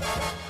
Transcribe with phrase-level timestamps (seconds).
[0.00, 0.49] you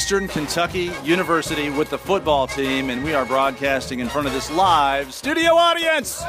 [0.00, 4.50] Eastern Kentucky University with the football team, and we are broadcasting in front of this
[4.50, 6.22] live studio audience.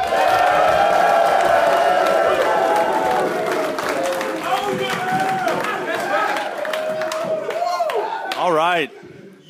[8.36, 8.92] All right,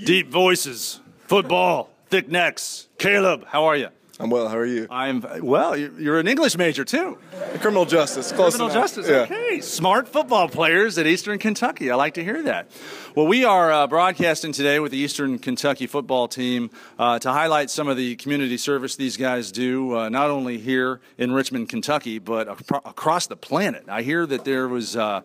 [0.05, 2.89] deep voices, football, thick necks.
[2.99, 3.89] Caleb, how are you?
[4.21, 4.47] I'm well.
[4.49, 4.85] How are you?
[4.91, 5.75] I'm well.
[5.75, 7.17] You're an English major too.
[7.59, 8.31] Criminal justice.
[8.31, 8.83] Close Criminal enough.
[8.83, 9.07] justice.
[9.09, 9.21] Yeah.
[9.21, 9.61] Okay.
[9.61, 11.89] Smart football players at Eastern Kentucky.
[11.89, 12.69] I like to hear that.
[13.15, 16.69] Well, we are uh, broadcasting today with the Eastern Kentucky football team
[16.99, 21.01] uh, to highlight some of the community service these guys do, uh, not only here
[21.17, 23.85] in Richmond, Kentucky, but acro- across the planet.
[23.87, 25.21] I hear that there was uh,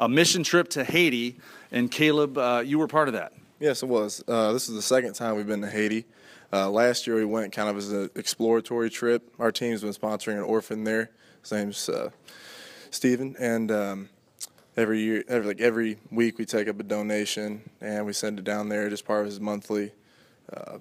[0.00, 1.38] a mission trip to Haiti,
[1.70, 3.34] and Caleb, uh, you were part of that.
[3.60, 4.24] Yes, it was.
[4.26, 6.06] Uh, this is the second time we've been to Haiti.
[6.52, 9.30] Uh, last year we went kind of as an exploratory trip.
[9.38, 11.10] Our team's been sponsoring an orphan there.
[11.42, 12.10] His name's uh,
[12.90, 14.08] Stephen, and um,
[14.76, 18.44] every year, every, like every week, we take up a donation and we send it
[18.44, 19.92] down there just part of his monthly
[20.54, 20.78] uh,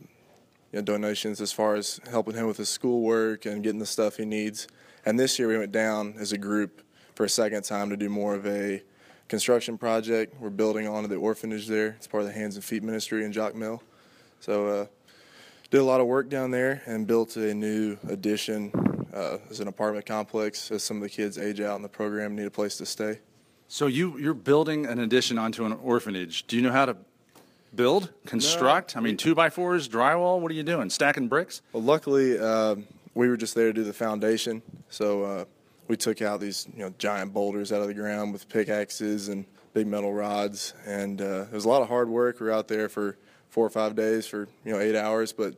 [0.71, 4.17] you know, donations as far as helping him with his schoolwork and getting the stuff
[4.17, 4.67] he needs.
[5.05, 6.81] And this year we went down as a group
[7.15, 8.83] for a second time to do more of a
[9.27, 10.39] construction project.
[10.39, 11.95] We're building onto the orphanage there.
[11.97, 13.81] It's part of the Hands and Feet Ministry in Jacmel.
[14.39, 14.85] So uh,
[15.69, 18.71] did a lot of work down there and built a new addition
[19.13, 22.35] uh, as an apartment complex as some of the kids age out in the program
[22.35, 23.19] need a place to stay.
[23.67, 26.47] So you you're building an addition onto an orphanage.
[26.47, 26.95] Do you know how to
[27.75, 28.95] build, construct?
[28.95, 30.39] I mean, two by fours, drywall.
[30.39, 30.89] What are you doing?
[30.89, 31.61] Stacking bricks?
[31.73, 32.75] Well, luckily, uh,
[33.13, 35.45] we were just there to do the foundation, so uh,
[35.89, 39.45] we took out these you know giant boulders out of the ground with pickaxes and
[39.73, 42.39] big metal rods, and uh, it was a lot of hard work.
[42.39, 43.17] We were out there for
[43.49, 45.55] four or five days for you know eight hours, but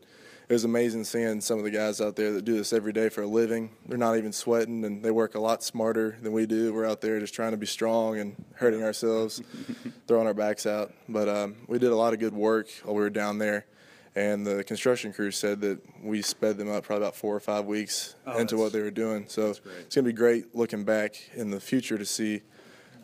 [0.47, 3.09] it was amazing seeing some of the guys out there that do this every day
[3.09, 3.69] for a living.
[3.87, 6.73] They're not even sweating, and they work a lot smarter than we do.
[6.73, 9.43] We're out there just trying to be strong and hurting ourselves,
[10.07, 10.91] throwing our backs out.
[11.07, 13.67] But um, we did a lot of good work while we were down there.
[14.15, 17.65] And the construction crew said that we sped them up probably about four or five
[17.65, 19.25] weeks Oh, into what they were doing.
[19.27, 22.41] So it's going to be great looking back in the future to see,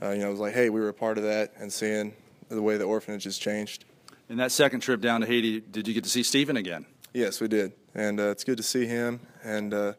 [0.02, 2.14] uh, you know, it was like, hey, we were a part of that and seeing
[2.50, 3.86] the way the orphanage has changed.
[4.28, 6.88] In that second trip down to Haiti, did you get to see Stephen again?
[7.14, 9.20] Yes, we did, and uh, it's good to see him.
[9.44, 9.94] And uh,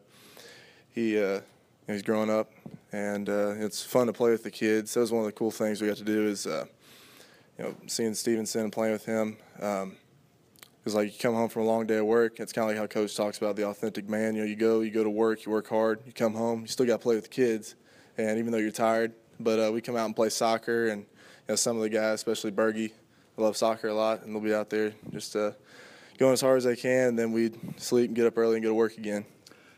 [0.93, 1.39] he uh,
[1.87, 2.51] he's growing up,
[2.91, 4.93] and uh, it's fun to play with the kids.
[4.93, 6.65] That was one of the cool things we got to do is, uh,
[7.57, 9.37] you know, seeing Stevenson and playing with him.
[9.61, 9.95] Um,
[10.85, 12.41] it's like you come home from a long day of work.
[12.41, 14.35] It's kind of like how Coach talks about the authentic man.
[14.35, 16.67] You know, you go, you go to work, you work hard, you come home, you
[16.67, 17.75] still got to play with the kids,
[18.17, 21.07] and even though you're tired, but uh, we come out and play soccer, and you
[21.47, 22.91] know, some of the guys, especially Bergie,
[23.37, 25.51] love soccer a lot, and they'll be out there just uh,
[26.17, 27.09] going as hard as they can.
[27.09, 29.25] And then we sleep and get up early and go to work again.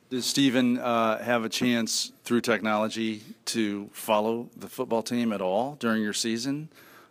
[0.10, 5.76] Does Stephen uh, have a chance through technology to follow the football team at all
[5.76, 6.70] during your season?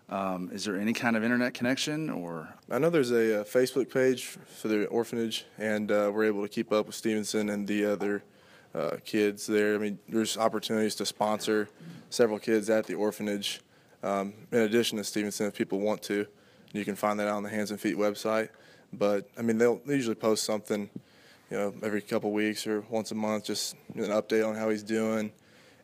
[0.08, 2.48] Um, is there any kind of internet connection or?
[2.70, 6.48] I know there's a, uh Facebook page for the orphanage, and uh, we're able to
[6.48, 8.24] keep up with Stevenson and the other
[8.74, 9.74] uh, kids there.
[9.74, 11.68] I mean, there's opportunities to sponsor
[12.10, 13.60] several kids at the orphanage.
[14.02, 16.26] Um, in addition to Stevenson, if people want to,
[16.72, 18.48] you can find that out on the Hands and Feet website.
[18.92, 20.88] But I mean, they'll they usually post something,
[21.50, 24.82] you know, every couple weeks or once a month, just an update on how he's
[24.82, 25.32] doing,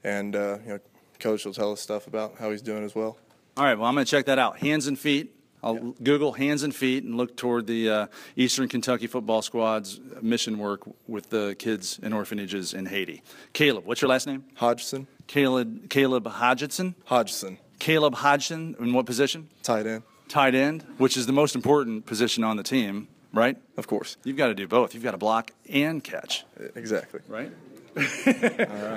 [0.03, 0.79] and uh, you know,
[1.19, 3.19] Coach will tell us stuff about how he's doing as well.
[3.57, 4.59] All right, well, I'm going to check that out.
[4.59, 5.35] Hands and feet.
[5.63, 10.59] I'll Google hands and feet and look toward the uh, Eastern Kentucky football squad's mission
[10.59, 13.23] work with the kids in orphanages in Haiti.
[13.55, 14.45] Caleb, what's your last name?
[14.57, 16.95] Hodgson, Caleb Caleb Hodgson.
[17.07, 18.75] Hodgson, Caleb Hodgson.
[18.81, 19.51] In what position?
[19.63, 23.59] tight end, Tight end, which is the most important position on the team, right?
[23.77, 24.17] of course.
[24.25, 24.95] You've got to do both.
[24.95, 27.21] You've got to block and catch, Exactly.
[27.29, 27.53] right?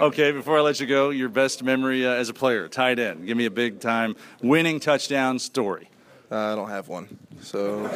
[0.07, 3.27] Okay, before I let you go, your best memory uh, as a player, tight end.
[3.27, 5.89] Give me a big time winning touchdown story.
[6.31, 7.09] Uh, I don't have one.
[7.41, 7.79] So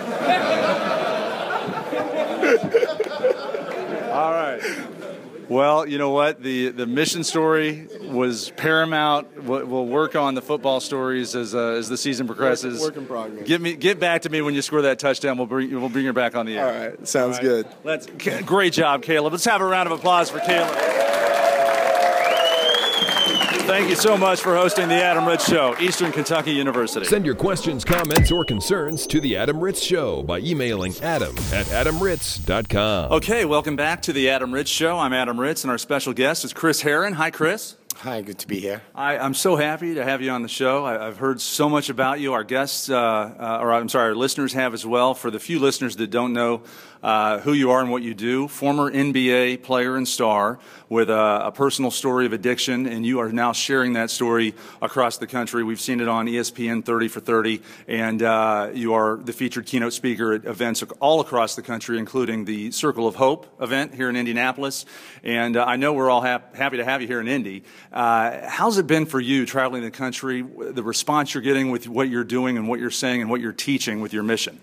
[4.11, 4.61] All right.
[5.51, 6.41] Well, you know what?
[6.41, 9.43] The the mission story was paramount.
[9.43, 12.79] We'll we'll work on the football stories as uh, as the season progresses.
[12.79, 13.45] work in progress.
[13.45, 15.37] Get me get back to me when you score that touchdown.
[15.37, 16.65] We'll bring we'll bring her back on the air.
[16.65, 17.65] all right, sounds All right.
[17.65, 17.67] good.
[17.83, 18.07] Let's
[18.43, 19.33] great job, Caleb.
[19.33, 21.10] Let's have a round of applause for Caleb.
[23.71, 27.05] Thank you so much for hosting the Adam Ritz Show, Eastern Kentucky University.
[27.05, 31.65] Send your questions, comments, or concerns to the Adam Ritz Show by emailing adam at
[31.67, 33.13] adamritz.com.
[33.13, 34.99] Okay, welcome back to the Adam Ritz Show.
[34.99, 37.13] I'm Adam Ritz, and our special guest is Chris Herren.
[37.13, 37.77] Hi, Chris.
[37.99, 38.81] Hi, good to be here.
[38.93, 40.83] I, am so happy to have you on the show.
[40.83, 42.33] I, have heard so much about you.
[42.33, 45.13] Our guests, uh, uh, or I'm sorry, our listeners have as well.
[45.13, 46.63] For the few listeners that don't know
[47.03, 51.47] uh, who you are and what you do, former NBA player and star with a,
[51.47, 55.63] a, personal story of addiction, and you are now sharing that story across the country.
[55.63, 59.93] We've seen it on ESPN 30 for 30, and uh, you are the featured keynote
[59.93, 64.15] speaker at events all across the country, including the Circle of Hope event here in
[64.15, 64.85] Indianapolis.
[65.23, 67.63] And uh, I know we're all hap- happy to have you here in Indy.
[67.91, 72.09] Uh, how's it been for you traveling the country, the response you're getting with what
[72.09, 74.59] you're doing and what you're saying and what you're teaching with your mission?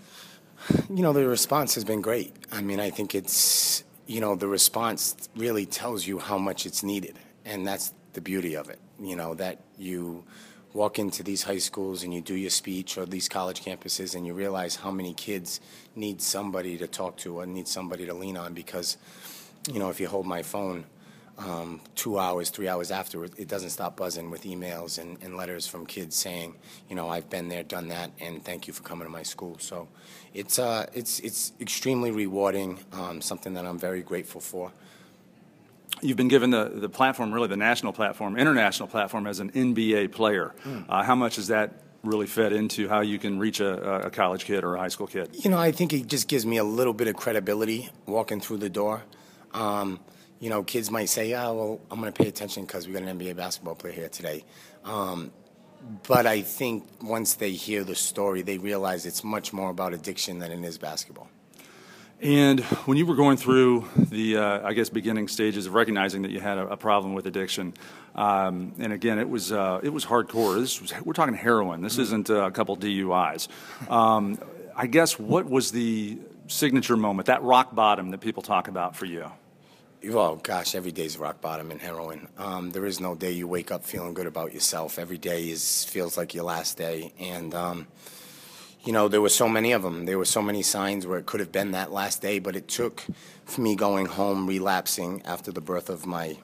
[0.90, 2.34] You know, the response has been great.
[2.52, 6.82] I mean, I think it's, you know, the response really tells you how much it's
[6.82, 7.18] needed.
[7.44, 10.24] And that's the beauty of it, you know, that you
[10.74, 14.26] walk into these high schools and you do your speech or these college campuses and
[14.26, 15.60] you realize how many kids
[15.96, 18.98] need somebody to talk to or need somebody to lean on because,
[19.72, 20.84] you know, if you hold my phone,
[21.38, 25.66] um, two hours, three hours after, it doesn't stop buzzing with emails and, and, letters
[25.68, 26.54] from kids saying,
[26.88, 29.56] you know, I've been there, done that, and thank you for coming to my school.
[29.60, 29.88] So
[30.34, 34.72] it's, uh, it's, it's extremely rewarding, um, something that I'm very grateful for.
[36.02, 40.12] You've been given the, the platform, really the national platform, international platform, as an NBA
[40.12, 40.54] player.
[40.64, 40.86] Mm.
[40.88, 44.44] Uh, how much has that really fed into how you can reach a, a college
[44.44, 45.30] kid or a high school kid?
[45.32, 48.58] You know, I think it just gives me a little bit of credibility walking through
[48.58, 49.02] the door.
[49.54, 50.00] Um,
[50.40, 53.02] you know, kids might say, "Oh, well, I'm going to pay attention because we got
[53.02, 54.44] an NBA basketball player here today."
[54.84, 55.32] Um,
[56.06, 60.38] but I think once they hear the story, they realize it's much more about addiction
[60.38, 61.28] than it is basketball.
[62.20, 66.32] And when you were going through the, uh, I guess, beginning stages of recognizing that
[66.32, 67.74] you had a, a problem with addiction,
[68.16, 70.58] um, and again, it was uh, it was hardcore.
[70.58, 71.80] This was, we're talking heroin.
[71.80, 72.02] This mm-hmm.
[72.02, 73.48] isn't uh, a couple DUIs.
[73.88, 74.38] Um,
[74.76, 76.18] I guess what was the
[76.48, 79.30] signature moment, that rock bottom that people talk about for you?
[80.04, 82.28] Well, gosh, every day is rock bottom in heroin.
[82.38, 84.96] Um, there is no day you wake up feeling good about yourself.
[84.96, 87.88] Every day is feels like your last day, and um,
[88.84, 90.06] you know there were so many of them.
[90.06, 92.68] There were so many signs where it could have been that last day, but it
[92.68, 93.02] took
[93.44, 96.36] for me going home, relapsing after the birth of my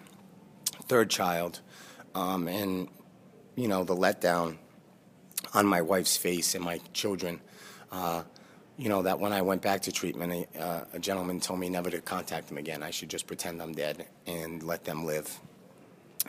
[0.88, 1.60] third child,
[2.16, 2.88] um, and
[3.54, 4.56] you know the letdown
[5.52, 7.40] on my wife's face and my children.
[7.92, 8.24] Uh,
[8.76, 11.69] you know, that when I went back to treatment, a, uh, a gentleman told me
[11.69, 12.82] never to contact them again.
[12.82, 15.41] I should just pretend I'm dead and let them live.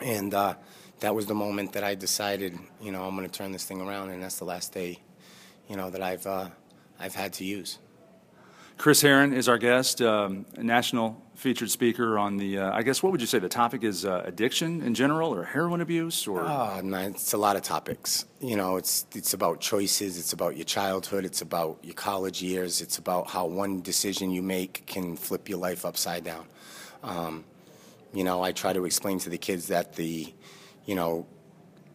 [0.00, 0.54] And uh,
[1.00, 3.80] that was the moment that I decided, you know, I'm going to turn this thing
[3.80, 5.00] around, and that's the last day,
[5.68, 6.48] you know, that I've uh,
[6.98, 7.78] I've had to use.
[8.78, 13.12] Chris Herren is our guest, um, national featured speaker on the, uh, I guess, what
[13.12, 16.42] would you say the topic is uh, addiction in general or heroin abuse or?
[16.42, 18.26] Oh, it's a lot of topics.
[18.40, 22.80] You know, it's, it's about choices, it's about your childhood, it's about your college years,
[22.80, 26.46] it's about how one decision you make can flip your life upside down.
[27.02, 27.44] Um,
[28.12, 30.32] you know, I try to explain to the kids that the,
[30.84, 31.26] you know,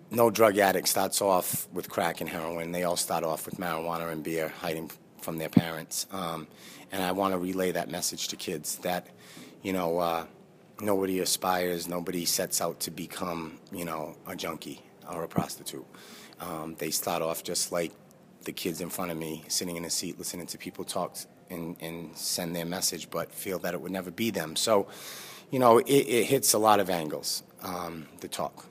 [0.10, 2.72] no drug addict starts off with crack and heroin.
[2.72, 4.92] They all start off with marijuana and beer, hiding
[5.22, 6.08] from their parents.
[6.12, 6.48] Um,
[6.92, 9.08] and I want to relay that message to kids that,
[9.62, 10.26] you know, uh,
[10.82, 15.86] nobody aspires, nobody sets out to become, you know, a junkie or a prostitute.
[16.40, 17.92] Um, they start off just like
[18.44, 21.16] the kids in front of me, sitting in a seat, listening to people talk
[21.50, 24.56] and, and send their message, but feel that it would never be them.
[24.56, 24.88] So,
[25.52, 28.66] you know, it, it hits a lot of angles, um, the talk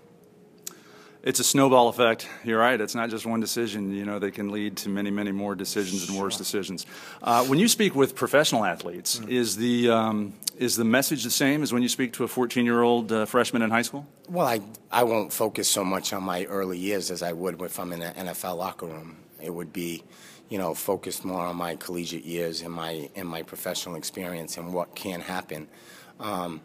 [1.23, 2.27] it's a snowball effect.
[2.45, 2.81] You're right.
[2.81, 3.93] It's not just one decision.
[3.95, 6.87] You know, they can lead to many, many more decisions and worse decisions.
[7.23, 9.31] Uh, when you speak with professional athletes, mm-hmm.
[9.31, 12.65] is the um, is the message the same as when you speak to a 14
[12.65, 14.07] year old uh, freshman in high school?
[14.29, 14.61] Well, I
[14.91, 18.03] I won't focus so much on my early years as I would if I'm in
[18.03, 19.17] an NFL locker room.
[19.43, 20.03] It would be,
[20.49, 24.73] you know, focused more on my collegiate years and my and my professional experience and
[24.73, 25.69] what can happen.
[26.19, 26.63] Um,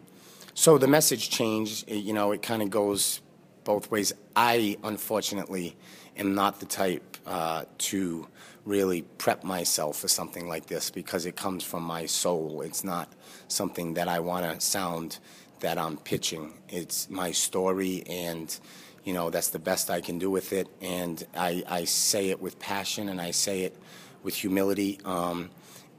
[0.54, 1.90] so the message changed.
[1.90, 3.20] You know, it kind of goes
[3.66, 4.14] both ways.
[4.34, 5.76] I, unfortunately,
[6.16, 8.26] am not the type uh, to
[8.64, 12.62] really prep myself for something like this because it comes from my soul.
[12.62, 13.12] It's not
[13.48, 15.18] something that I want to sound
[15.60, 16.54] that I'm pitching.
[16.68, 18.58] It's my story, and
[19.04, 20.68] you know that's the best I can do with it.
[20.80, 23.76] And I, I say it with passion, and I say it
[24.22, 25.50] with humility, um,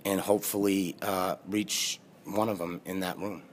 [0.06, 3.44] and hopefully uh, reach one of them in that room.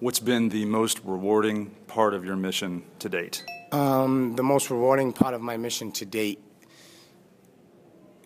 [0.00, 3.44] What's been the most rewarding part of your mission to date?
[3.70, 6.40] Um, the most rewarding part of my mission to date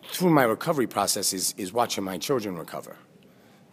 [0.05, 2.97] through my recovery process is, is watching my children recover.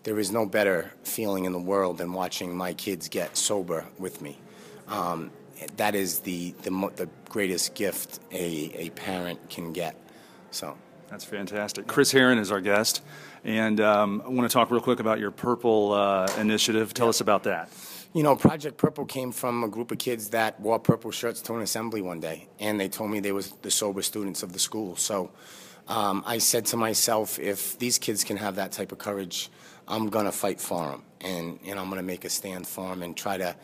[0.02, 4.20] There is no better feeling in the world than watching my kids get sober with
[4.20, 4.40] me.
[4.88, 5.30] Um,
[5.78, 9.96] that is the the, mo- the greatest gift a, a parent can get.
[10.50, 10.76] So.
[11.12, 11.88] That's fantastic.
[11.88, 13.02] Chris Herren is our guest,
[13.44, 16.94] and um, I want to talk real quick about your Purple uh, initiative.
[16.94, 17.70] Tell us about that.
[18.14, 21.56] You know, Project Purple came from a group of kids that wore purple shirts to
[21.56, 24.60] an assembly one day, and they told me they was the sober students of the
[24.60, 24.98] school.
[24.98, 25.32] So
[25.88, 29.50] um, I said to myself, if these kids can have that type of courage,
[29.88, 33.16] I'm gonna fight for them, and and I'm gonna make a stand for them and
[33.16, 33.56] try to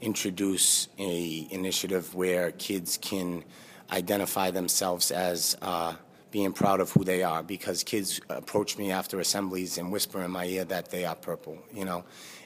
[0.00, 3.44] introduce a initiative where kids can
[3.92, 5.56] identify themselves as.
[5.62, 5.94] Uh,
[6.32, 10.30] being proud of who they are because kids approach me after assemblies and whisper in
[10.30, 12.02] my ear that they are purple, you know.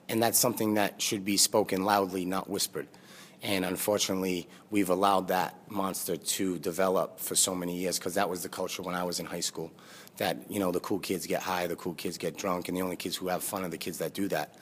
[0.09, 2.87] And that's something that should be spoken loudly, not whispered.
[3.43, 8.43] And unfortunately, we've allowed that monster to develop for so many years because that was
[8.43, 9.71] the culture when I was in high school.
[10.17, 12.83] That, you know, the cool kids get high, the cool kids get drunk, and the
[12.83, 14.55] only kids who have fun are the kids that do that.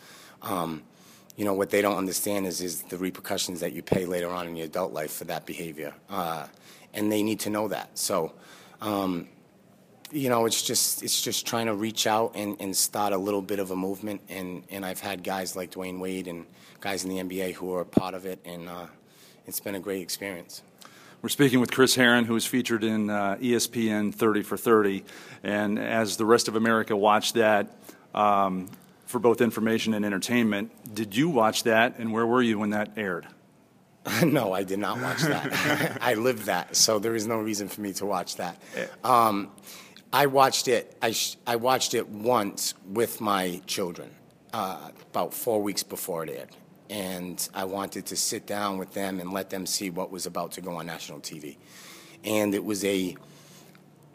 [0.43, 0.83] Um,
[1.37, 4.49] you know, what they don't understand is, is the repercussions that you pay later on
[4.49, 5.95] in your adult life for that behavior.
[6.11, 6.47] Uh,
[6.93, 7.97] and they need to know that.
[7.99, 8.33] So,
[8.81, 9.29] um,
[10.15, 13.43] you know, it's just it's just trying to reach out and, and start a little
[13.43, 14.21] bit of a movement.
[14.29, 16.47] And, and I've had guys like Dwyane Wade and
[16.81, 18.87] guys in the NBA who are a part of it, and uh,
[19.47, 20.63] it's been a great experience.
[21.21, 25.05] We're speaking with Chris Herren, who was featured in uh, ESPN 30 for 30.
[25.43, 27.79] And as the rest of America watched that
[28.15, 28.69] um,
[29.07, 32.93] for both information and entertainment, did you watch that, and where were you when that
[32.97, 33.27] aired?
[34.23, 35.99] no, I did not watch that.
[36.03, 38.61] I lived that, so there is no reason for me to watch that.
[39.03, 39.51] Um,
[40.15, 40.97] I watched it.
[41.03, 44.13] I, sh- I watched it once with my children,
[44.53, 46.51] uh, about four weeks before it aired,
[46.89, 50.53] and I wanted to sit down with them and let them see what was about
[50.53, 51.57] to go on national TV,
[52.23, 53.17] and it was a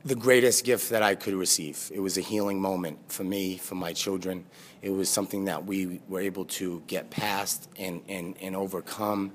[0.05, 1.91] the greatest gift that I could receive.
[1.93, 4.45] It was a healing moment for me, for my children.
[4.81, 9.33] It was something that we were able to get past and, and, and overcome.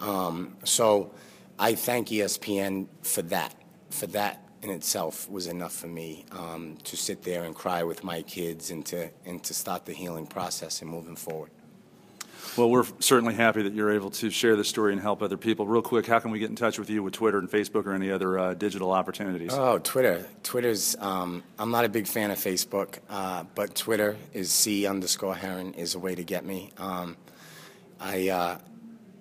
[0.00, 1.10] Um, so
[1.58, 3.56] I thank ESPN for that.
[3.90, 8.02] For that in itself was enough for me um, to sit there and cry with
[8.02, 11.50] my kids and to and to start the healing process and moving forward.
[12.56, 15.66] Well, we're certainly happy that you're able to share this story and help other people.
[15.66, 17.92] Real quick, how can we get in touch with you with Twitter and Facebook or
[17.92, 19.52] any other uh, digital opportunities?
[19.52, 20.26] Oh, Twitter.
[20.42, 20.96] Twitter's.
[20.98, 25.74] Um, I'm not a big fan of Facebook, uh, but Twitter is C underscore Herren
[25.74, 26.70] is a way to get me.
[26.78, 27.16] Um,
[28.00, 28.58] I, uh,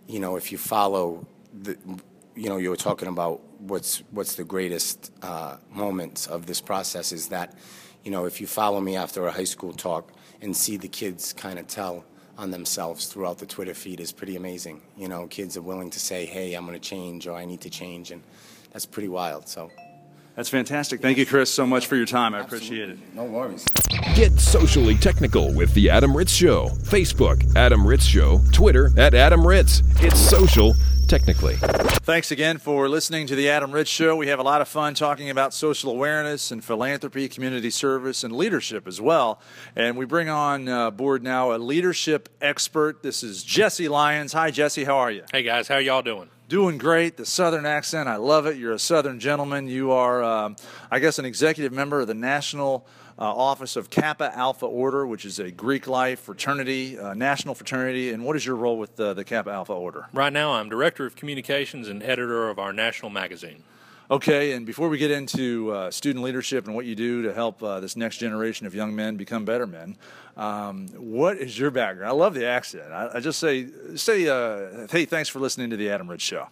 [0.07, 1.77] you know, if you follow the,
[2.35, 7.11] you know, you were talking about what's what's the greatest uh, moments of this process
[7.11, 7.55] is that,
[8.03, 11.33] you know, if you follow me after a high school talk and see the kids
[11.33, 12.03] kind of tell
[12.37, 14.81] on themselves throughout the Twitter feed is pretty amazing.
[14.97, 17.61] You know, kids are willing to say, "Hey, I'm going to change," or "I need
[17.61, 18.21] to change," and
[18.71, 19.47] that's pretty wild.
[19.47, 19.71] So.
[20.35, 20.99] That's fantastic.
[21.01, 22.33] Thank you, Chris, so much for your time.
[22.33, 22.97] I appreciate it.
[23.13, 23.65] No worries.
[24.15, 26.69] Get socially technical with The Adam Ritz Show.
[26.83, 28.39] Facebook, Adam Ritz Show.
[28.51, 29.83] Twitter, at Adam Ritz.
[29.97, 30.73] It's social
[31.07, 31.55] technically.
[32.03, 34.15] Thanks again for listening to the Adam Ritz Show.
[34.15, 38.35] We have a lot of fun talking about social awareness and philanthropy, community service, and
[38.35, 39.39] leadership as well.
[39.75, 43.03] And we bring on uh, board now a leadership expert.
[43.03, 44.33] This is Jesse Lyons.
[44.33, 44.85] Hi, Jesse.
[44.85, 45.23] How are you?
[45.31, 46.29] Hey guys, how y'all doing?
[46.53, 47.17] Doing great.
[47.17, 48.57] The Southern accent, I love it.
[48.57, 49.65] You're a Southern gentleman.
[49.65, 50.55] You are, um,
[50.91, 52.85] I guess, an executive member of the National
[53.17, 58.11] uh, Office of Kappa Alpha Order, which is a Greek life fraternity, uh, national fraternity.
[58.11, 60.05] And what is your role with uh, the Kappa Alpha Order?
[60.13, 63.63] Right now, I'm director of communications and editor of our national magazine.
[64.13, 67.63] Okay, and before we get into uh, student leadership and what you do to help
[67.63, 69.97] uh, this next generation of young men become better men,
[70.37, 72.11] um, what is your background?
[72.11, 72.91] I love the accent.
[72.91, 76.47] I, I just say, say, uh, hey, thanks for listening to the Adam Ritz Show.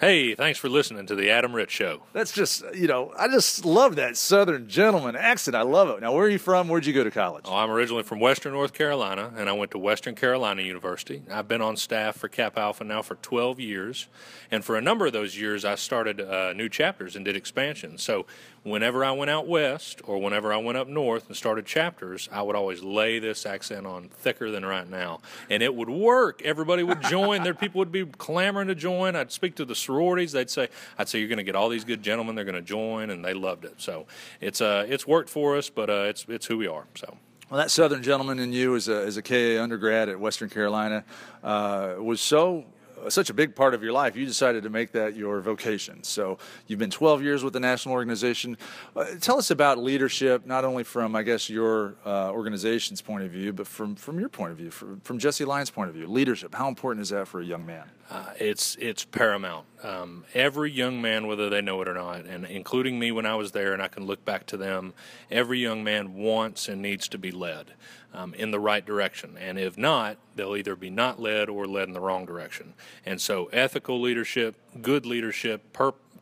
[0.00, 2.00] Hey, thanks for listening to the Adam Ritz Show.
[2.14, 5.54] That's just, you know, I just love that Southern gentleman accent.
[5.54, 6.00] I love it.
[6.00, 6.68] Now, where are you from?
[6.68, 7.44] Where'd you go to college?
[7.46, 11.20] Oh, I'm originally from Western North Carolina, and I went to Western Carolina University.
[11.30, 14.08] I've been on staff for Kappa Alpha now for 12 years,
[14.50, 18.02] and for a number of those years, I started uh, new chapters and did expansions.
[18.02, 18.24] So,
[18.62, 22.42] whenever I went out west or whenever I went up north and started chapters, I
[22.42, 26.42] would always lay this accent on thicker than right now, and it would work.
[26.42, 27.42] Everybody would join.
[27.42, 29.16] there, people would be clamoring to join.
[29.16, 30.32] I'd speak to the sororities.
[30.32, 32.34] They'd say, "I'd say you're going to get all these good gentlemen.
[32.34, 33.74] They're going to join," and they loved it.
[33.78, 34.06] So,
[34.40, 36.86] it's uh, it's worked for us, but uh, it's it's who we are.
[36.94, 37.16] So.
[37.50, 41.04] Well, that Southern gentleman in you as a, as a KA undergrad at Western Carolina
[41.42, 42.64] uh, was so
[43.08, 46.02] such a big part of your life, you decided to make that your vocation.
[46.02, 48.56] So you've been 12 years with the national organization.
[48.94, 53.30] Uh, tell us about leadership, not only from, I guess, your uh, organization's point of
[53.30, 56.06] view, but from, from your point of view, from, from Jesse Lyons' point of view.
[56.06, 57.84] Leadership, how important is that for a young man?
[58.10, 59.66] Uh, it's it's paramount.
[59.84, 63.36] Um, every young man, whether they know it or not, and including me when I
[63.36, 64.94] was there, and I can look back to them,
[65.30, 67.72] every young man wants and needs to be led
[68.12, 69.36] um, in the right direction.
[69.38, 72.74] And if not, they'll either be not led or led in the wrong direction.
[73.06, 75.62] And so, ethical leadership, good leadership,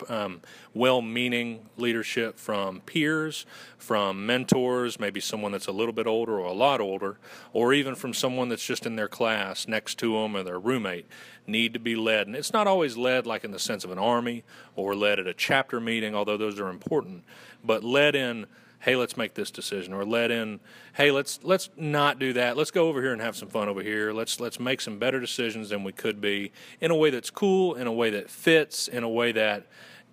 [0.08, 0.40] um,
[0.74, 3.46] well meaning leadership from peers,
[3.78, 7.18] from mentors, maybe someone that's a little bit older or a lot older,
[7.52, 11.06] or even from someone that's just in their class next to them or their roommate,
[11.46, 12.26] need to be led.
[12.26, 14.44] And it's not always led like in the sense of an army
[14.76, 17.24] or led at a chapter meeting, although those are important,
[17.64, 18.46] but led in
[18.80, 20.60] hey let's make this decision or let in
[20.94, 22.56] hey let's let's not do that.
[22.56, 24.12] Let's go over here and have some fun over here.
[24.12, 27.74] Let's let's make some better decisions than we could be in a way that's cool
[27.74, 29.66] in a way that fits in a way that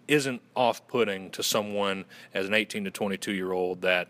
[0.07, 4.10] isn't off-putting to someone as an 18 to 22 year old that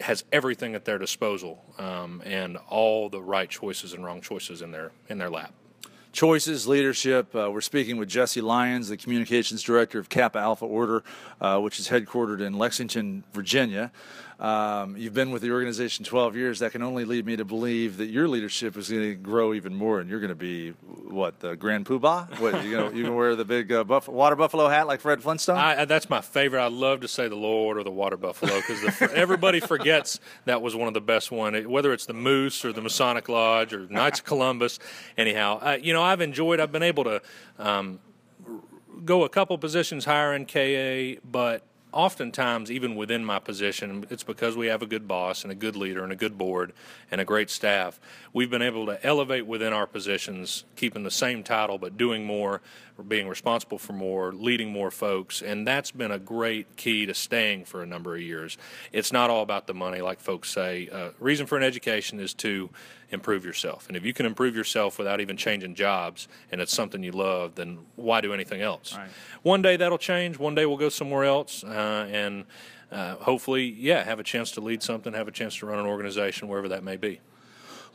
[0.00, 4.70] has everything at their disposal um, and all the right choices and wrong choices in
[4.70, 5.52] their in their lap
[6.16, 7.36] choices, leadership.
[7.36, 11.04] Uh, we're speaking with Jesse Lyons, the communications director of Kappa Alpha Order,
[11.42, 13.92] uh, which is headquartered in Lexington, Virginia.
[14.38, 16.58] Um, you've been with the organization 12 years.
[16.58, 19.74] That can only lead me to believe that your leadership is going to grow even
[19.74, 22.38] more, and you're going to be what the Grand Poobah?
[22.38, 22.92] What you?
[22.92, 25.56] You can wear the big uh, buff- water buffalo hat like Fred Flintstone.
[25.56, 26.62] I, that's my favorite.
[26.62, 30.76] I love to say the Lord or the water buffalo because everybody forgets that was
[30.76, 31.54] one of the best one.
[31.70, 34.78] Whether it's the Moose or the Masonic Lodge or Knights of Columbus.
[35.16, 36.60] Anyhow, uh, you know I've enjoyed.
[36.60, 37.22] I've been able to.
[37.58, 38.00] Um,
[39.04, 41.62] go a couple positions higher in KA, but
[41.96, 45.74] oftentimes, even within my position, it's because we have a good boss and a good
[45.74, 46.74] leader and a good board
[47.10, 47.98] and a great staff.
[48.34, 52.60] We've been able to elevate within our positions, keeping the same title but doing more,
[53.02, 57.64] being responsible for more, leading more folks, and that's been a great key to staying
[57.64, 58.56] for a number of years.
[58.92, 60.88] It's not all about the money, like folks say.
[60.90, 62.70] Uh, reason for an education is to
[63.10, 63.86] improve yourself.
[63.88, 67.54] And if you can improve yourself without even changing jobs and it's something you love,
[67.54, 68.96] then why do anything else?
[68.96, 69.08] Right.
[69.42, 70.38] One day that'll change.
[70.38, 71.62] One day we'll go somewhere else.
[71.62, 72.44] Uh, and
[72.90, 75.86] uh, hopefully, yeah, have a chance to lead something, have a chance to run an
[75.86, 77.20] organization, wherever that may be.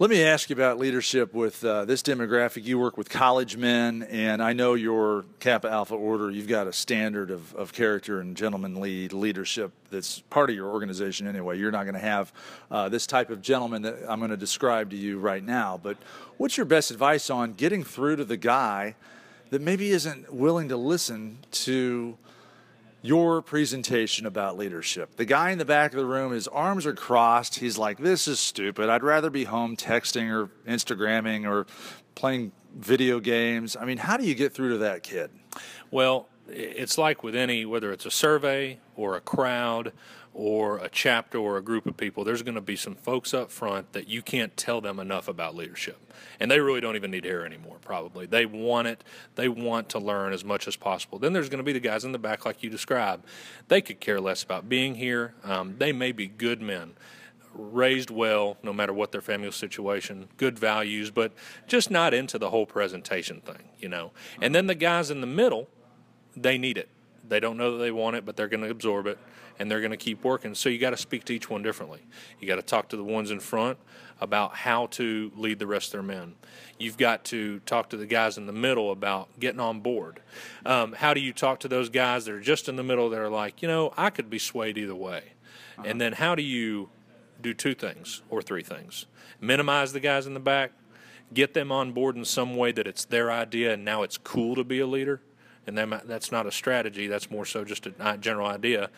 [0.01, 2.65] Let me ask you about leadership with uh, this demographic.
[2.65, 6.73] You work with college men, and I know your Kappa Alpha Order, you've got a
[6.73, 11.59] standard of, of character and gentlemanly leadership that's part of your organization anyway.
[11.59, 12.33] You're not going to have
[12.71, 15.79] uh, this type of gentleman that I'm going to describe to you right now.
[15.83, 15.97] But
[16.37, 18.95] what's your best advice on getting through to the guy
[19.51, 22.17] that maybe isn't willing to listen to
[23.01, 25.15] your presentation about leadership.
[25.15, 27.59] The guy in the back of the room, his arms are crossed.
[27.59, 28.89] He's like, This is stupid.
[28.89, 31.65] I'd rather be home texting or Instagramming or
[32.15, 33.75] playing video games.
[33.75, 35.31] I mean, how do you get through to that kid?
[35.89, 39.93] Well, it's like with any, whether it's a survey or a crowd
[40.33, 43.51] or a chapter or a group of people, there's going to be some folks up
[43.51, 45.97] front that you can't tell them enough about leadership.
[46.39, 48.25] And they really don't even need hear anymore, probably.
[48.25, 49.03] They want it,
[49.35, 51.19] they want to learn as much as possible.
[51.19, 53.25] Then there's going to be the guys in the back, like you described.
[53.67, 55.33] They could care less about being here.
[55.43, 56.93] Um, they may be good men
[57.53, 61.33] raised well, no matter what their family situation, good values, but
[61.67, 64.11] just not into the whole presentation thing, you know.
[64.41, 65.67] And then the guys in the middle,
[66.35, 66.87] they need it.
[67.27, 69.17] They don't know that they want it, but they're going to absorb it
[69.61, 70.55] and they're going to keep working.
[70.55, 72.01] So you got to speak to each one differently.
[72.39, 73.77] You got to talk to the ones in front
[74.19, 76.33] about how to lead the rest of their men.
[76.79, 80.19] You've got to talk to the guys in the middle about getting on board.
[80.65, 83.19] Um, how do you talk to those guys that are just in the middle that
[83.19, 85.33] are like, you know, I could be swayed either way?
[85.77, 85.87] Uh-huh.
[85.87, 86.89] And then how do you
[87.39, 89.05] do two things or three things?
[89.39, 90.71] Minimize the guys in the back,
[91.35, 94.55] get them on board in some way that it's their idea and now it's cool
[94.55, 95.21] to be a leader.
[95.67, 98.89] And that's not a strategy, that's more so just a general idea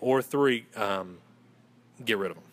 [0.00, 1.18] or three, um,
[2.04, 2.44] get rid of them.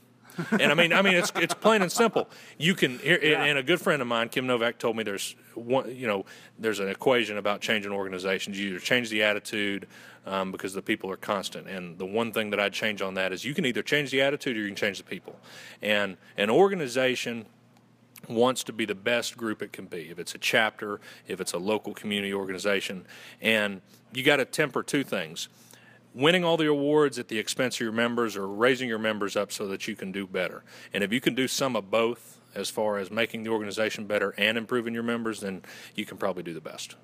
[0.59, 2.27] and I mean, I mean, it's it's plain and simple.
[2.57, 3.43] You can, yeah.
[3.43, 6.25] and a good friend of mine, Kim Novak, told me there's one, you know,
[6.57, 8.59] there's an equation about changing organizations.
[8.59, 9.87] You either change the attitude
[10.25, 13.31] um, because the people are constant, and the one thing that I'd change on that
[13.31, 15.35] is you can either change the attitude or you can change the people.
[15.81, 17.45] And an organization
[18.27, 20.09] wants to be the best group it can be.
[20.09, 23.05] If it's a chapter, if it's a local community organization,
[23.41, 23.81] and
[24.13, 25.49] you got to temper two things
[26.13, 29.51] winning all the awards at the expense of your members or raising your members up
[29.51, 30.63] so that you can do better.
[30.93, 34.33] And if you can do some of both as far as making the organization better
[34.37, 35.63] and improving your members, then
[35.95, 36.95] you can probably do the best.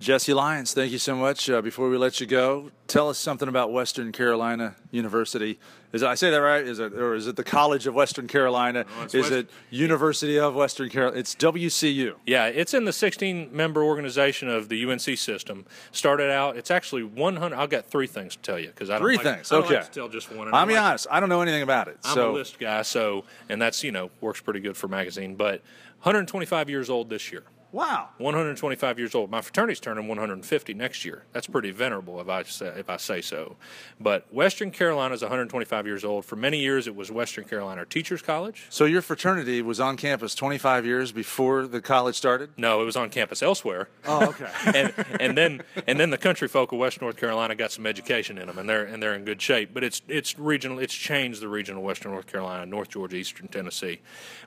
[0.00, 1.48] Jesse Lyons, thank you so much.
[1.48, 5.58] Uh, before we let you go, tell us something about Western Carolina University.
[5.92, 6.66] Is it, I say that right?
[6.66, 8.84] Is it or is it the College of Western Carolina?
[8.98, 11.20] No, is West- it University of Western Carolina?
[11.20, 12.16] It's WCU.
[12.26, 15.64] Yeah, it's in the 16-member organization of the UNC system.
[15.92, 17.56] Started out, it's actually 100.
[17.56, 19.52] I've got three things to tell you because I don't three like, things.
[19.52, 20.52] okay, like tell just one.
[20.52, 21.06] I'll be like, honest.
[21.10, 21.98] I don't know anything about it.
[22.04, 22.32] I'm so.
[22.32, 25.62] a list guy, so and that's you know works pretty good for magazine, but
[26.02, 27.44] 125 years old this year.
[27.74, 28.10] Wow.
[28.18, 29.32] 125 years old.
[29.32, 31.24] My fraternity's turning 150 next year.
[31.32, 33.56] That's pretty venerable if I say, if I say so.
[33.98, 36.24] But Western Carolina is 125 years old.
[36.24, 38.66] For many years, it was Western Carolina Teachers College.
[38.70, 42.50] So your fraternity was on campus 25 years before the college started?
[42.56, 43.88] No, it was on campus elsewhere.
[44.06, 44.50] Oh, okay.
[44.66, 48.38] and and then and then the country folk of West North Carolina got some education
[48.38, 49.70] in them, and they're and they're in good shape.
[49.74, 50.78] But it's it's regional.
[50.78, 54.00] It's changed the region of Western North Carolina, North Georgia, Eastern Tennessee.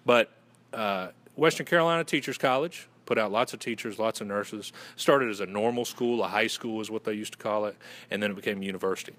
[0.05, 0.31] But
[0.71, 4.71] uh, Western Carolina Teachers College put out lots of teachers, lots of nurses.
[4.95, 7.75] Started as a normal school, a high school is what they used to call it,
[8.11, 9.13] and then it became a university.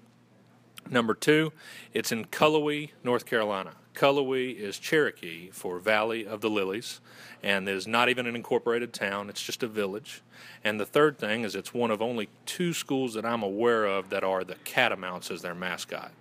[0.89, 1.51] Number two,
[1.93, 3.73] it's in Cullowhee, North Carolina.
[3.93, 7.01] Cullowhee is Cherokee for Valley of the Lilies,
[7.43, 10.21] and is not even an incorporated town, it's just a village.
[10.63, 14.09] And the third thing is it's one of only two schools that I'm aware of
[14.09, 16.11] that are the Catamounts as their mascot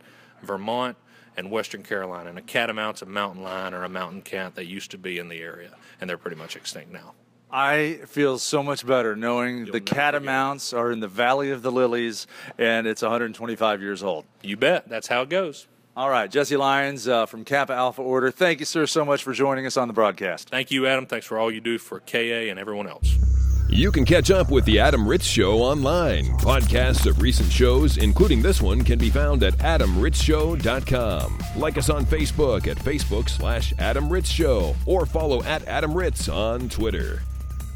[0.42, 0.96] Vermont
[1.36, 2.30] and Western Carolina.
[2.30, 4.54] And a catamount's a mountain lion or a mountain cat.
[4.54, 7.14] They used to be in the area, and they're pretty much extinct now.
[7.50, 11.72] I feel so much better knowing You'll the catamounts are in the Valley of the
[11.72, 12.26] Lilies
[12.58, 14.26] and it's 125 years old.
[14.42, 14.88] You bet.
[14.88, 15.66] That's how it goes.
[15.96, 18.30] All right, Jesse Lyons uh, from Kappa Alpha Order.
[18.30, 20.48] Thank you, sir, so much for joining us on the broadcast.
[20.48, 21.06] Thank you, Adam.
[21.06, 23.18] Thanks for all you do for KA and everyone else.
[23.68, 26.24] You can catch up with the Adam Ritz Show online.
[26.38, 31.38] Podcasts of recent shows, including this one, can be found at adamritzshow.com.
[31.56, 36.28] Like us on Facebook at Facebook slash Adam Ritz Show or follow at Adam Ritz
[36.28, 37.22] on Twitter.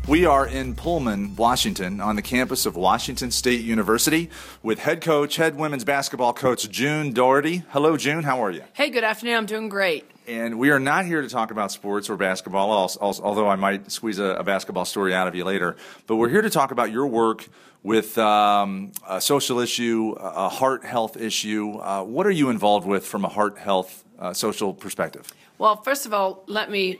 [0.09, 5.37] We are in Pullman, Washington, on the campus of Washington State University with head coach,
[5.37, 7.63] head women's basketball coach June Daugherty.
[7.69, 8.25] Hello, June.
[8.25, 8.65] How are you?
[8.73, 9.37] Hey, good afternoon.
[9.37, 10.11] I'm doing great.
[10.27, 14.19] And we are not here to talk about sports or basketball, although I might squeeze
[14.19, 15.77] a, a basketball story out of you later.
[16.09, 17.49] But we're here to talk about your work
[17.85, 21.75] with um, a social issue, a heart health issue.
[21.75, 25.33] Uh, what are you involved with from a heart health uh, social perspective?
[25.59, 26.99] Well, first of all, let me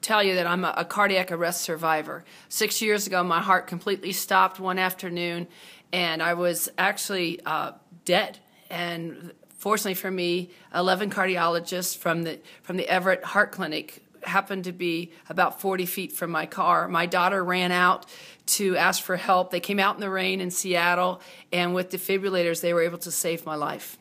[0.00, 2.24] tell you that I'm a, a, cardiac arrest survivor.
[2.48, 5.46] Six years ago, my heart completely stopped one afternoon,
[5.92, 7.72] and I was actually uh,
[8.04, 8.38] dead.
[8.70, 14.72] And fortunately for me, 11 cardiologists from the from the Everett Heart Clinic happened to
[14.72, 16.88] be about 40 feet from my car.
[16.88, 18.06] My daughter ran out
[18.46, 19.50] to ask for help.
[19.50, 21.20] They came out in the rain in Seattle,
[21.52, 23.96] and with defibrillators, they were able to save my life.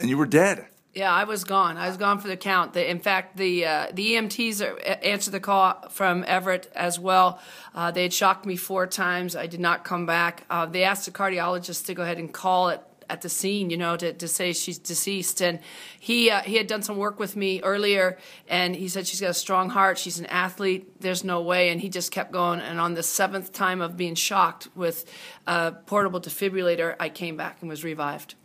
[0.00, 0.66] And you were dead.
[0.94, 1.76] Yeah, I was gone.
[1.76, 2.74] I was gone for the count.
[2.74, 7.40] The, in fact, the uh, the EMTs are, answered the call from Everett as well.
[7.74, 9.34] Uh, they had shocked me four times.
[9.34, 10.44] I did not come back.
[10.48, 12.80] Uh, they asked the cardiologist to go ahead and call it
[13.10, 15.42] at the scene, you know, to, to say she's deceased.
[15.42, 15.58] And
[15.98, 18.16] he uh, he had done some work with me earlier,
[18.48, 19.98] and he said she's got a strong heart.
[19.98, 21.00] She's an athlete.
[21.00, 21.70] There's no way.
[21.70, 22.60] And he just kept going.
[22.60, 25.10] And on the seventh time of being shocked with
[25.46, 28.36] a portable defibrillator, I came back and was revived.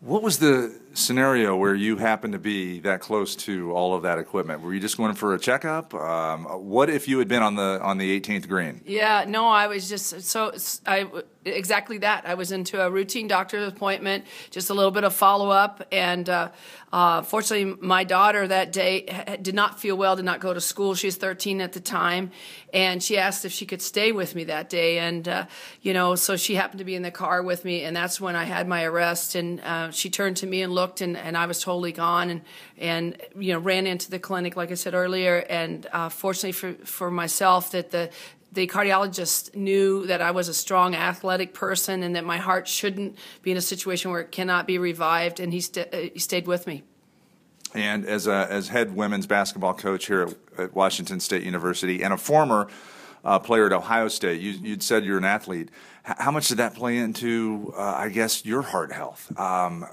[0.00, 4.18] What was the scenario where you happen to be that close to all of that
[4.18, 4.62] equipment?
[4.62, 5.94] Were you just going for a checkup?
[5.94, 8.80] Um, what if you had been on the on the 18th green?
[8.84, 10.52] Yeah, no, I was just so
[10.86, 11.08] I
[11.44, 12.26] exactly that.
[12.26, 16.28] I was into a routine doctor's appointment, just a little bit of follow up, and
[16.28, 16.50] uh,
[16.92, 20.94] uh, fortunately, my daughter that day did not feel well, did not go to school.
[20.94, 22.30] She was 13 at the time,
[22.72, 25.46] and she asked if she could stay with me that day, and uh,
[25.80, 28.36] you know, so she happened to be in the car with me, and that's when
[28.36, 31.46] I had my arrest, and uh, she turned to me and looked, and, and I
[31.46, 32.40] was totally gone, and
[32.78, 36.72] and you know ran into the clinic like I said earlier, and uh, fortunately for
[36.84, 38.10] for myself that the
[38.52, 43.16] the cardiologist knew that I was a strong athletic person and that my heart shouldn't
[43.40, 46.46] be in a situation where it cannot be revived, and he, st- uh, he stayed
[46.46, 46.82] with me.
[47.74, 52.12] And as a, as head women's basketball coach here at, at Washington State University and
[52.12, 52.68] a former
[53.24, 55.70] uh, player at Ohio State, you, would said you're an athlete
[56.04, 59.32] how much did that play into, uh, I guess, your heart health?
[59.38, 59.86] Um,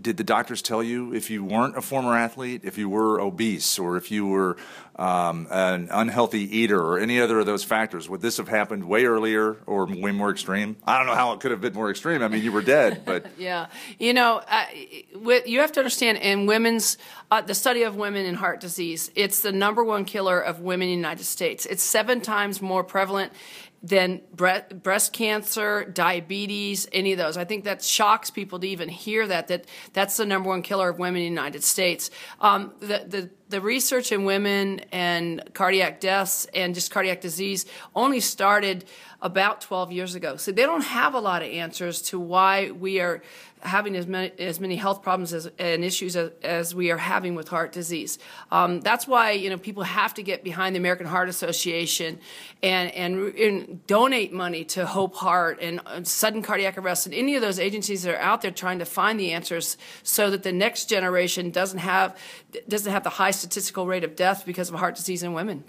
[0.00, 3.78] did the doctors tell you if you weren't a former athlete, if you were obese,
[3.78, 4.56] or if you were
[4.96, 8.08] um, an unhealthy eater, or any other of those factors?
[8.08, 10.76] Would this have happened way earlier or way more extreme?
[10.86, 12.22] I don't know how it could have been more extreme.
[12.22, 13.66] I mean, you were dead, but yeah,
[13.98, 14.64] you know, uh,
[15.44, 16.96] you have to understand in women's
[17.30, 20.88] uh, the study of women in heart disease, it's the number one killer of women
[20.88, 21.66] in the United States.
[21.66, 23.32] It's seven times more prevalent
[23.82, 27.38] than breast cancer, diabetes, any of those.
[27.38, 29.64] I think that shocks people to even hear that, that
[29.94, 32.10] that's the number one killer of women in the United States.
[32.40, 37.64] Um, the, the, the research in women and cardiac deaths and just cardiac disease
[37.96, 38.84] only started
[39.22, 40.36] about 12 years ago.
[40.36, 43.22] So they don't have a lot of answers to why we are
[43.62, 47.34] having as many, as many health problems as, and issues as, as we are having
[47.34, 48.18] with heart disease.
[48.50, 52.18] Um, that's why you know people have to get behind the American Heart Association
[52.62, 57.36] and, and, and donate money to Hope Heart and uh, sudden cardiac arrest and any
[57.36, 60.52] of those agencies that are out there trying to find the answers so that the
[60.52, 62.16] next generation doesn't have
[62.68, 65.64] doesn't have the high statistical rate of death because of heart disease in women.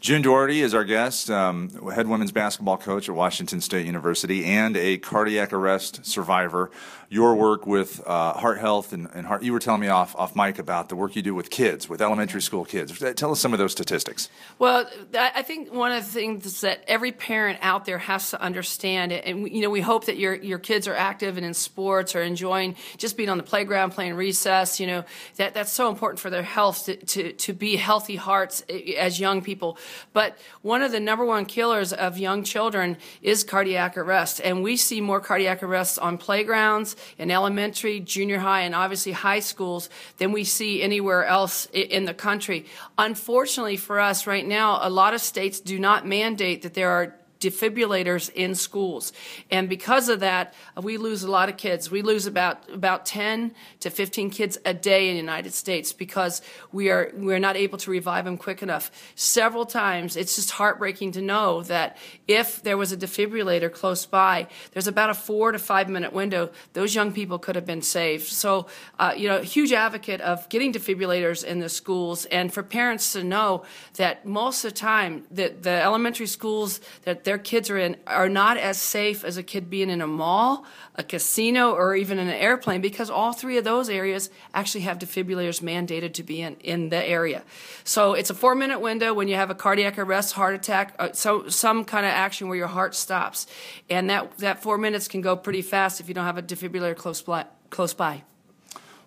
[0.00, 4.74] June Daugherty is our guest, um, head women's basketball coach at Washington State University, and
[4.74, 6.70] a cardiac arrest survivor
[7.12, 9.42] your work with uh, heart health and, and, heart.
[9.42, 12.00] You were telling me off off mic about the work you do with kids, with
[12.00, 12.96] elementary school kids.
[13.16, 14.30] Tell us some of those statistics.
[14.60, 19.10] Well, I think one of the things that every parent out there has to understand,
[19.10, 22.22] and you know, we hope that your your kids are active and in sports or
[22.22, 24.78] enjoying just being on the playground, playing recess.
[24.78, 28.62] You know, that that's so important for their health to to, to be healthy hearts
[28.96, 29.78] as young people.
[30.12, 34.76] But one of the number one killers of young children is cardiac arrest, and we
[34.76, 40.32] see more cardiac arrests on playgrounds in elementary, junior high, and obviously high schools than
[40.32, 42.66] we see anywhere else in the country.
[42.98, 47.19] Unfortunately for us right now, a lot of states do not mandate that there are
[47.40, 49.12] defibrillators in schools.
[49.50, 51.90] And because of that, we lose a lot of kids.
[51.90, 56.42] We lose about about 10 to 15 kids a day in the United States because
[56.70, 58.90] we are we're not able to revive them quick enough.
[59.14, 61.96] Several times, it's just heartbreaking to know that
[62.28, 66.50] if there was a defibrillator close by, there's about a four to five minute window.
[66.74, 68.26] Those young people could have been saved.
[68.26, 68.66] So,
[68.98, 73.24] uh, you know, huge advocate of getting defibrillators in the schools and for parents to
[73.24, 77.94] know that most of the time that the elementary schools that their kids are in
[78.08, 80.64] are not as safe as a kid being in a mall,
[80.96, 84.98] a casino, or even in an airplane because all three of those areas actually have
[84.98, 87.44] defibrillators mandated to be in, in the area.
[87.84, 91.12] So it's a four minute window when you have a cardiac arrest, heart attack, uh,
[91.12, 93.46] so some kind of action where your heart stops.
[93.88, 96.96] And that, that four minutes can go pretty fast if you don't have a defibrillator
[96.96, 97.46] close by.
[97.70, 98.24] Close by.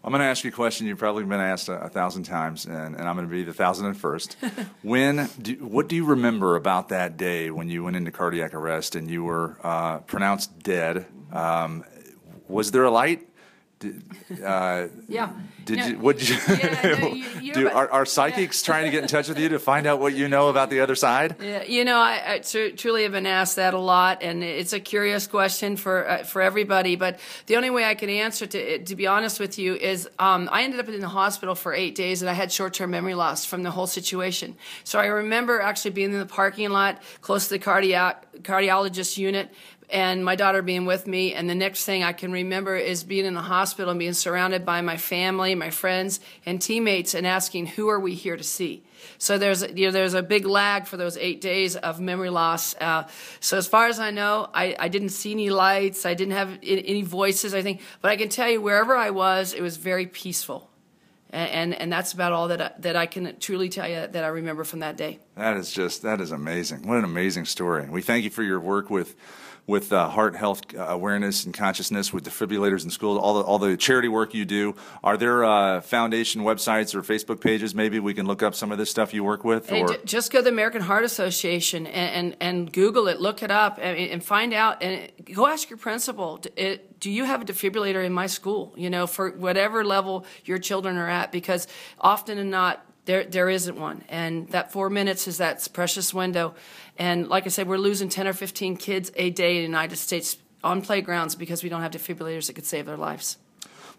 [0.06, 2.66] I'm going to ask you a question you've probably been asked a, a thousand times,
[2.66, 4.36] and, and, I'm going to be the thousand and first.
[4.82, 8.96] when, do, what do you remember about that day when you went into cardiac arrest
[8.96, 11.06] and you were uh, pronounced dead?
[11.32, 11.86] Um,
[12.50, 13.30] was there a light?
[14.44, 15.32] Uh, yeah.
[15.66, 16.00] Did no, you?
[16.00, 16.38] What did you?
[16.48, 18.66] Yeah, no, you, you do, are, are, psychics yeah.
[18.66, 20.82] trying to get in touch with you to find out what you know about the
[20.82, 21.38] other side?
[21.42, 24.74] Yeah, you know, I, I tr- truly have been asked that a lot, and it's
[24.74, 26.96] a curious question for uh, for everybody.
[26.96, 30.50] But the only way I can answer to to be honest with you is um,
[30.52, 33.16] I ended up in the hospital for eight days, and I had short term memory
[33.16, 34.56] loss from the whole situation.
[34.84, 39.50] So I remember actually being in the parking lot close to the cardiac cardiologist unit
[39.94, 41.34] and my daughter being with me.
[41.34, 44.66] And the next thing I can remember is being in the hospital and being surrounded
[44.66, 48.84] by my family, my friends, and teammates, and asking, "Who are we here to see?"
[49.18, 52.76] So there's you know, there's a big lag for those eight days of memory loss.
[52.76, 53.08] Uh,
[53.40, 56.58] so as far as I know, I, I didn't see any lights, I didn't have
[56.64, 60.08] any voices, I think, but I can tell you wherever I was, it was very
[60.08, 60.70] peaceful.
[61.30, 64.24] And, and, and that's about all that I, that I can truly tell you that
[64.24, 65.20] I remember from that day.
[65.36, 66.88] That is just that is amazing.
[66.88, 67.90] What an amazing story.
[67.90, 69.16] We thank you for your work with
[69.66, 73.60] with uh, heart health uh, awareness and consciousness with defibrillators in schools, all the, all
[73.60, 74.76] the charity work you do.
[75.04, 78.78] Are there uh, foundation websites or Facebook pages maybe we can look up some of
[78.78, 79.70] this stuff you work with?
[79.70, 83.52] Hey, just go to the American Heart Association and, and, and Google it, look it
[83.52, 86.42] up, and, and find out, and go ask your principal.
[86.58, 88.74] It, do you have a defibrillator in my school?
[88.76, 91.68] You know, for whatever level your children are at, because
[92.00, 96.56] often and not, there there isn't one, and that four minutes is that precious window.
[96.98, 99.96] And like I said, we're losing 10 or 15 kids a day in the United
[99.98, 103.38] States on playgrounds because we don't have defibrillators that could save their lives.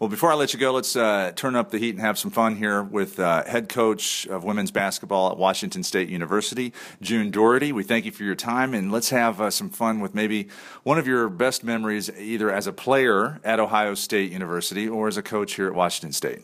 [0.01, 2.33] Well, before I let you go, let's uh, turn up the heat and have some
[2.33, 7.71] fun here with uh, head coach of women's basketball at Washington State University, June Daugherty.
[7.71, 10.49] We thank you for your time, and let's have uh, some fun with maybe
[10.83, 15.17] one of your best memories, either as a player at Ohio State University or as
[15.17, 16.41] a coach here at Washington State.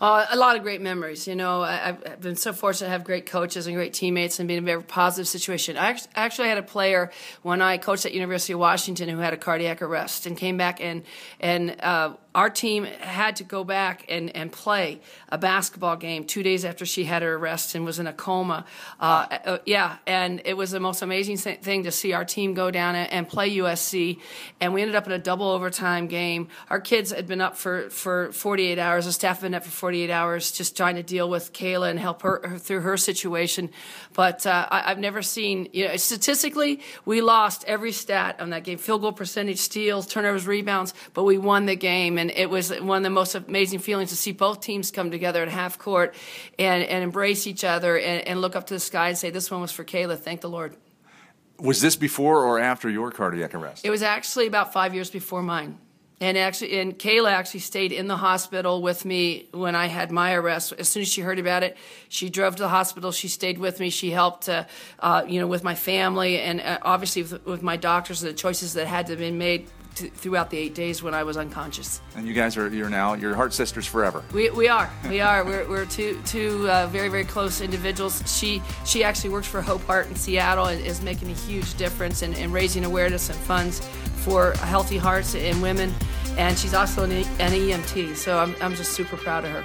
[0.00, 1.28] Uh, a lot of great memories.
[1.28, 4.48] You know, I, have been so fortunate to have great coaches and great teammates and
[4.48, 5.76] be in a very positive situation.
[5.76, 7.10] I actually had a player
[7.42, 10.80] when I coached at University of Washington who had a cardiac arrest and came back
[10.80, 11.02] and
[11.38, 16.44] and uh, our team had to go back and, and play a basketball game two
[16.44, 18.64] days after she had her arrest and was in a coma.
[19.00, 22.70] Uh, uh, yeah, and it was the most amazing thing to see our team go
[22.70, 24.20] down and play USC.
[24.60, 26.48] And we ended up in a double overtime game.
[26.68, 29.06] Our kids had been up for, for 48 hours.
[29.06, 31.98] The staff had been up for 48 hours just trying to deal with Kayla and
[31.98, 33.70] help her, her through her situation.
[34.14, 38.62] But uh, I, have never seen, you know, statistically, we lost every stat on that
[38.62, 42.70] game field goal percentage, steals, turnovers, rebounds, but we won the game and it was
[42.70, 46.14] one of the most amazing feelings to see both teams come together at half court
[46.58, 49.50] and, and embrace each other and, and look up to the sky and say, This
[49.50, 50.18] one was for Kayla.
[50.18, 50.76] Thank the Lord.
[51.58, 53.84] Was this before or after your cardiac arrest?
[53.84, 55.78] It was actually about five years before mine.
[56.22, 60.34] And actually, and Kayla actually stayed in the hospital with me when I had my
[60.34, 60.74] arrest.
[60.78, 61.78] As soon as she heard about it,
[62.10, 63.10] she drove to the hospital.
[63.10, 63.88] She stayed with me.
[63.88, 64.64] She helped, uh,
[64.98, 68.36] uh, you know, with my family and uh, obviously with, with, my doctors and the
[68.36, 72.00] choices that had to be made th- throughout the eight days when I was unconscious.
[72.16, 74.24] And you guys are you're now your heart sisters forever.
[74.32, 78.22] We, we are we are we're, we're two two uh, very very close individuals.
[78.26, 82.22] She she actually works for Hope Heart in Seattle and is making a huge difference
[82.22, 83.80] in, in raising awareness and funds
[84.24, 85.94] for healthy hearts in women.
[86.36, 89.64] And she's also an, an EMT, so I'm, I'm just super proud of her.